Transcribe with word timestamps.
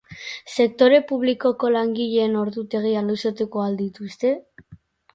Sektore 0.53 1.01
publikoko 1.11 1.71
langileen 1.77 2.41
ordutegiak 2.41 3.09
luzatuko 3.13 3.67
al 3.69 3.81
dituzte? 3.87 4.37